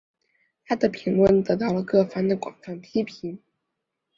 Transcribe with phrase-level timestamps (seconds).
[0.65, 3.37] 她的评论得到了各方的广泛批评。